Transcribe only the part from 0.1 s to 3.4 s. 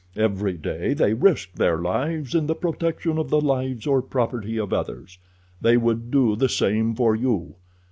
Every day they risk their lives in the protection of the